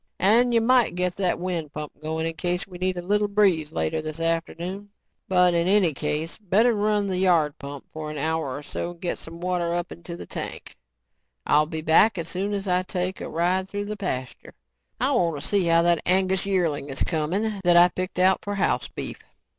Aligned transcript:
"And 0.17 0.51
you 0.51 0.61
might 0.61 0.95
get 0.95 1.15
that 1.17 1.37
wind 1.39 1.73
pump 1.73 1.91
going 2.01 2.25
in 2.25 2.33
case 2.33 2.65
we 2.65 2.79
get 2.79 2.97
a 2.97 3.03
little 3.03 3.27
breeze 3.27 3.71
later 3.71 4.01
this 4.01 4.19
afternoon. 4.19 4.89
But 5.27 5.53
in 5.53 5.67
any 5.67 5.93
case, 5.93 6.39
better 6.41 6.73
run 6.73 7.05
the 7.05 7.19
yard 7.19 7.59
pump 7.59 7.85
for 7.93 8.09
an 8.09 8.17
hour 8.17 8.57
or 8.57 8.63
so 8.63 8.89
and 8.89 8.99
get 8.99 9.19
some 9.19 9.39
water 9.41 9.75
up 9.75 9.91
into 9.91 10.17
the 10.17 10.25
tank. 10.25 10.75
I'll 11.45 11.67
be 11.67 11.81
back 11.81 12.17
as 12.17 12.27
soon 12.27 12.55
as 12.55 12.67
I 12.67 12.81
take 12.81 13.21
a 13.21 13.29
ride 13.29 13.69
through 13.69 13.85
the 13.85 13.95
pasture. 13.95 14.55
I 14.99 15.11
want 15.11 15.39
to 15.39 15.47
see 15.47 15.65
how 15.65 15.83
that 15.83 16.01
Angus 16.07 16.47
yearling 16.47 16.89
is 16.89 17.03
coming 17.03 17.61
that 17.63 17.77
I 17.77 17.87
picked 17.89 18.17
out 18.17 18.39
for 18.43 18.55
house 18.55 18.87
beef." 18.87 19.19